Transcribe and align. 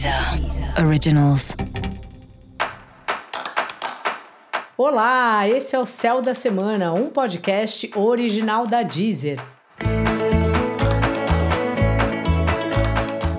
Deezer 0.00 0.82
Originals. 0.82 1.54
Olá, 4.78 5.46
esse 5.46 5.76
é 5.76 5.78
o 5.78 5.84
Céu 5.84 6.22
da 6.22 6.34
Semana, 6.34 6.94
um 6.94 7.10
podcast 7.10 7.90
original 7.94 8.66
da 8.66 8.82
Deezer. 8.82 9.38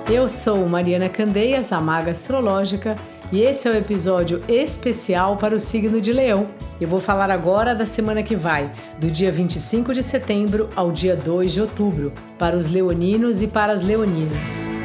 Eu 0.08 0.28
sou 0.28 0.68
Mariana 0.68 1.08
Candeias, 1.08 1.72
a 1.72 1.80
maga 1.80 2.12
astrológica, 2.12 2.94
e 3.32 3.40
esse 3.40 3.66
é 3.66 3.72
o 3.72 3.74
um 3.74 3.78
episódio 3.78 4.40
especial 4.46 5.36
para 5.36 5.56
o 5.56 5.60
signo 5.60 6.00
de 6.00 6.12
Leão. 6.12 6.46
Eu 6.80 6.86
vou 6.86 7.00
falar 7.00 7.28
agora 7.28 7.74
da 7.74 7.86
semana 7.86 8.22
que 8.22 8.36
vai, 8.36 8.72
do 9.00 9.10
dia 9.10 9.32
25 9.32 9.92
de 9.92 10.02
setembro 10.04 10.70
ao 10.76 10.92
dia 10.92 11.16
2 11.16 11.54
de 11.54 11.60
outubro, 11.60 12.12
para 12.38 12.56
os 12.56 12.68
leoninos 12.68 13.42
e 13.42 13.48
para 13.48 13.72
as 13.72 13.82
leoninas. 13.82 14.81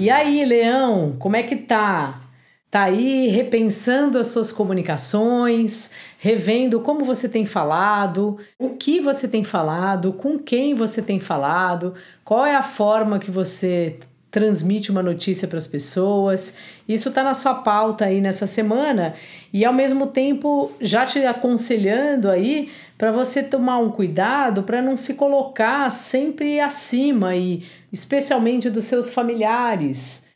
E 0.00 0.08
aí, 0.08 0.46
Leão, 0.46 1.14
como 1.18 1.36
é 1.36 1.42
que 1.42 1.54
tá? 1.54 2.22
Tá 2.70 2.84
aí 2.84 3.28
repensando 3.28 4.18
as 4.18 4.28
suas 4.28 4.50
comunicações, 4.50 5.90
revendo 6.18 6.80
como 6.80 7.04
você 7.04 7.28
tem 7.28 7.44
falado, 7.44 8.38
o 8.58 8.70
que 8.70 8.98
você 8.98 9.28
tem 9.28 9.44
falado, 9.44 10.14
com 10.14 10.38
quem 10.38 10.72
você 10.74 11.02
tem 11.02 11.20
falado, 11.20 11.94
qual 12.24 12.46
é 12.46 12.56
a 12.56 12.62
forma 12.62 13.18
que 13.18 13.30
você 13.30 13.98
transmite 14.30 14.90
uma 14.90 15.02
notícia 15.02 15.48
para 15.48 15.58
as 15.58 15.66
pessoas. 15.66 16.56
Isso 16.88 17.08
está 17.08 17.22
na 17.22 17.34
sua 17.34 17.54
pauta 17.54 18.04
aí 18.04 18.20
nessa 18.20 18.46
semana 18.46 19.14
e 19.52 19.64
ao 19.64 19.72
mesmo 19.72 20.06
tempo 20.06 20.70
já 20.80 21.04
te 21.04 21.18
aconselhando 21.24 22.30
aí 22.30 22.70
para 22.96 23.10
você 23.10 23.42
tomar 23.42 23.78
um 23.78 23.90
cuidado 23.90 24.62
para 24.62 24.80
não 24.80 24.96
se 24.96 25.14
colocar 25.14 25.90
sempre 25.90 26.60
acima 26.60 27.34
e 27.34 27.64
especialmente 27.92 28.70
dos 28.70 28.84
seus 28.84 29.10
familiares. 29.10 30.29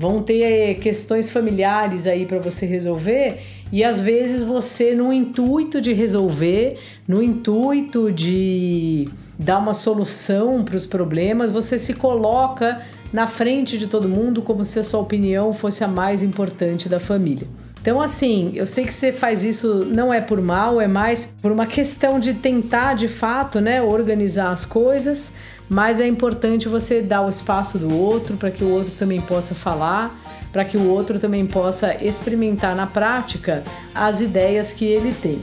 Vão 0.00 0.22
ter 0.22 0.76
questões 0.76 1.28
familiares 1.28 2.06
aí 2.06 2.24
para 2.24 2.38
você 2.38 2.64
resolver 2.64 3.38
e 3.70 3.84
às 3.84 4.00
vezes 4.00 4.42
você 4.42 4.94
no 4.94 5.12
intuito 5.12 5.78
de 5.78 5.92
resolver, 5.92 6.78
no 7.06 7.22
intuito 7.22 8.10
de 8.10 9.06
dar 9.38 9.58
uma 9.58 9.74
solução 9.74 10.64
para 10.64 10.74
os 10.74 10.86
problemas, 10.86 11.50
você 11.50 11.78
se 11.78 11.92
coloca 11.92 12.80
na 13.12 13.26
frente 13.26 13.76
de 13.76 13.86
todo 13.86 14.08
mundo 14.08 14.40
como 14.40 14.64
se 14.64 14.78
a 14.78 14.84
sua 14.84 15.00
opinião 15.00 15.52
fosse 15.52 15.84
a 15.84 15.88
mais 15.88 16.22
importante 16.22 16.88
da 16.88 16.98
família. 16.98 17.46
Então, 17.80 18.00
assim, 18.00 18.52
eu 18.54 18.66
sei 18.66 18.84
que 18.84 18.92
você 18.92 19.10
faz 19.10 19.42
isso 19.42 19.86
não 19.86 20.12
é 20.12 20.20
por 20.20 20.40
mal, 20.40 20.80
é 20.80 20.86
mais 20.86 21.34
por 21.40 21.50
uma 21.50 21.66
questão 21.66 22.20
de 22.20 22.34
tentar, 22.34 22.94
de 22.94 23.08
fato, 23.08 23.58
né, 23.60 23.80
organizar 23.80 24.52
as 24.52 24.66
coisas, 24.66 25.32
mas 25.68 25.98
é 25.98 26.06
importante 26.06 26.68
você 26.68 27.00
dar 27.00 27.22
o 27.22 27.30
espaço 27.30 27.78
do 27.78 27.94
outro 27.96 28.36
para 28.36 28.50
que 28.50 28.62
o 28.62 28.68
outro 28.68 28.92
também 28.98 29.20
possa 29.20 29.54
falar, 29.54 30.14
para 30.52 30.64
que 30.64 30.76
o 30.76 30.90
outro 30.90 31.18
também 31.18 31.46
possa 31.46 31.96
experimentar 32.04 32.76
na 32.76 32.86
prática 32.86 33.62
as 33.94 34.20
ideias 34.20 34.72
que 34.74 34.84
ele 34.84 35.14
tem. 35.14 35.40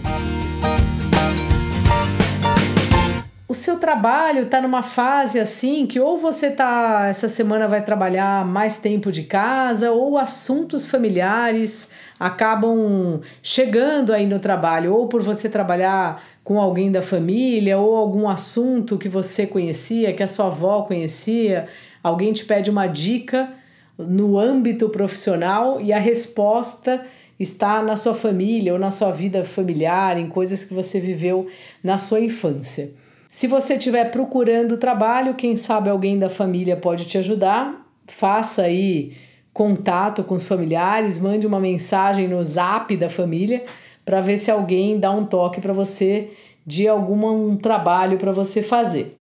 Seu 3.58 3.80
trabalho 3.80 4.44
está 4.44 4.62
numa 4.62 4.82
fase 4.82 5.40
assim 5.40 5.86
que 5.86 6.00
ou 6.00 6.18
você 6.18 6.52
tá 6.52 7.08
essa 7.10 7.28
semana 7.28 7.68
vai 7.68 7.84
trabalhar 7.84 8.46
mais 8.46 8.78
tempo 8.78 9.12
de 9.12 9.24
casa 9.24 9.92
ou 9.92 10.18
assuntos 10.18 10.86
familiares 10.86 11.92
acabam 12.20 13.20
chegando 13.44 14.14
aí 14.14 14.26
no 14.26 14.40
trabalho 14.40 14.94
ou 14.94 15.08
por 15.08 15.22
você 15.22 15.50
trabalhar 15.50 16.24
com 16.44 16.62
alguém 16.62 16.92
da 16.92 17.02
família 17.02 17.78
ou 17.78 17.96
algum 17.96 18.30
assunto 18.30 18.98
que 18.98 19.10
você 19.10 19.46
conhecia, 19.46 20.14
que 20.14 20.24
a 20.24 20.28
sua 20.28 20.48
avó 20.48 20.84
conhecia, 20.84 21.68
alguém 22.02 22.32
te 22.32 22.46
pede 22.46 22.70
uma 22.70 22.88
dica 22.88 23.50
no 23.98 24.40
âmbito 24.40 24.88
profissional 24.90 25.82
e 25.82 25.92
a 25.92 26.00
resposta 26.00 27.06
está 27.40 27.82
na 27.84 27.96
sua 27.96 28.16
família 28.16 28.74
ou 28.74 28.80
na 28.80 28.92
sua 28.92 29.12
vida 29.12 29.44
familiar, 29.44 30.18
em 30.18 30.28
coisas 30.28 30.64
que 30.64 30.74
você 30.74 31.00
viveu 31.00 31.48
na 31.84 31.98
sua 31.98 32.20
infância. 32.20 32.92
Se 33.30 33.46
você 33.46 33.74
estiver 33.74 34.10
procurando 34.10 34.78
trabalho, 34.78 35.36
quem 35.36 35.56
sabe 35.58 35.90
alguém 35.90 36.18
da 36.18 36.30
família 36.30 36.78
pode 36.78 37.06
te 37.06 37.18
ajudar. 37.18 37.86
Faça 38.08 38.64
aí 38.64 39.14
contato 39.54 40.24
com 40.24 40.36
os 40.36 40.48
familiares, 40.48 41.20
mande 41.20 41.46
uma 41.46 41.60
mensagem 41.60 42.28
no 42.28 42.44
zap 42.44 42.96
da 42.96 43.10
família 43.10 43.66
para 44.06 44.22
ver 44.22 44.38
se 44.38 44.50
alguém 44.50 45.00
dá 45.00 45.12
um 45.12 45.26
toque 45.26 45.60
para 45.60 45.74
você 45.74 46.30
de 46.66 46.88
algum 46.88 47.26
um 47.26 47.58
trabalho 47.58 48.18
para 48.18 48.32
você 48.32 48.62
fazer. 48.62 49.16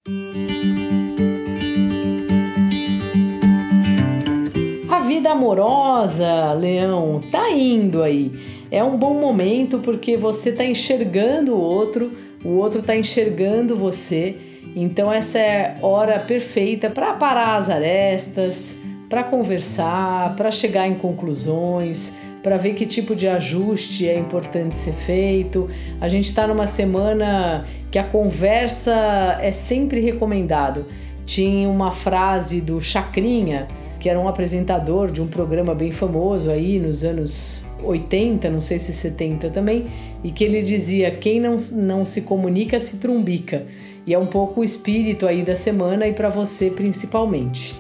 A 4.90 4.98
vida 5.00 5.30
amorosa, 5.30 6.52
Leão, 6.54 7.20
tá 7.30 7.50
indo 7.50 8.02
aí. 8.02 8.32
É 8.72 8.82
um 8.82 8.96
bom 8.96 9.14
momento 9.14 9.78
porque 9.78 10.16
você 10.16 10.50
está 10.50 10.64
enxergando 10.64 11.54
o 11.54 11.60
outro 11.60 12.10
o 12.44 12.56
outro 12.56 12.80
está 12.80 12.96
enxergando 12.96 13.76
você. 13.76 14.36
Então 14.74 15.12
essa 15.12 15.38
é 15.38 15.76
hora 15.80 16.18
perfeita 16.18 16.90
para 16.90 17.12
parar 17.14 17.56
as 17.56 17.70
arestas, 17.70 18.76
para 19.08 19.22
conversar, 19.22 20.34
para 20.36 20.50
chegar 20.50 20.88
em 20.88 20.94
conclusões, 20.94 22.14
para 22.42 22.56
ver 22.56 22.74
que 22.74 22.86
tipo 22.86 23.14
de 23.14 23.28
ajuste 23.28 24.08
é 24.08 24.18
importante 24.18 24.76
ser 24.76 24.92
feito. 24.92 25.68
A 26.00 26.08
gente 26.08 26.24
está 26.24 26.46
numa 26.46 26.66
semana 26.66 27.64
que 27.90 27.98
a 27.98 28.04
conversa 28.04 29.38
é 29.40 29.52
sempre 29.52 30.00
recomendado. 30.00 30.86
Tinha 31.24 31.68
uma 31.68 31.92
frase 31.92 32.60
do 32.60 32.80
Chacrinha, 32.80 33.68
que 34.02 34.08
era 34.08 34.18
um 34.18 34.26
apresentador 34.26 35.12
de 35.12 35.22
um 35.22 35.28
programa 35.28 35.76
bem 35.76 35.92
famoso 35.92 36.50
aí 36.50 36.80
nos 36.80 37.04
anos 37.04 37.66
80, 37.80 38.50
não 38.50 38.60
sei 38.60 38.80
se 38.80 38.92
70 38.92 39.48
também, 39.50 39.86
e 40.24 40.32
que 40.32 40.42
ele 40.42 40.60
dizia: 40.60 41.12
quem 41.12 41.38
não, 41.38 41.56
não 41.74 42.04
se 42.04 42.22
comunica 42.22 42.80
se 42.80 42.96
trumbica. 42.96 43.64
E 44.04 44.12
é 44.12 44.18
um 44.18 44.26
pouco 44.26 44.60
o 44.60 44.64
espírito 44.64 45.24
aí 45.24 45.44
da 45.44 45.54
semana 45.54 46.08
e 46.08 46.12
para 46.12 46.28
você 46.28 46.68
principalmente. 46.68 47.76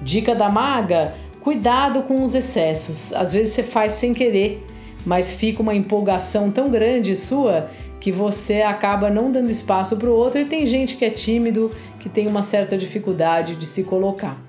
Dica 0.00 0.34
da 0.34 0.48
maga: 0.48 1.12
cuidado 1.42 2.04
com 2.04 2.24
os 2.24 2.34
excessos. 2.34 3.12
Às 3.12 3.34
vezes 3.34 3.52
você 3.52 3.62
faz 3.62 3.92
sem 3.92 4.14
querer, 4.14 4.66
mas 5.04 5.30
fica 5.30 5.60
uma 5.60 5.74
empolgação 5.74 6.50
tão 6.50 6.70
grande 6.70 7.14
sua 7.14 7.68
que 8.00 8.10
você 8.10 8.62
acaba 8.62 9.10
não 9.10 9.30
dando 9.30 9.50
espaço 9.50 9.98
para 9.98 10.08
o 10.08 10.14
outro 10.14 10.40
e 10.40 10.46
tem 10.46 10.64
gente 10.64 10.96
que 10.96 11.04
é 11.04 11.10
tímido, 11.10 11.70
que 12.00 12.08
tem 12.08 12.26
uma 12.26 12.40
certa 12.40 12.74
dificuldade 12.74 13.54
de 13.54 13.66
se 13.66 13.84
colocar. 13.84 14.48